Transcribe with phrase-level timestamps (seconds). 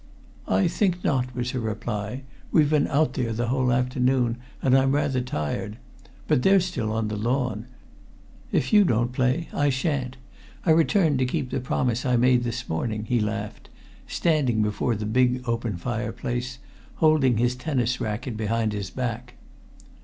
[0.47, 2.23] "I think not," was her reply.
[2.51, 5.77] "We've been out there the whole afternoon, and I'm rather tired.
[6.27, 7.67] But they're still on the lawn.
[8.51, 10.17] You can surely get a game with someone." "If you don't play, I shan't.
[10.65, 13.69] I returned to keep the promise I made this morning," he laughed,
[14.07, 16.57] standing before the big open fireplace,
[16.95, 19.35] holding his tennis racquet behind his back.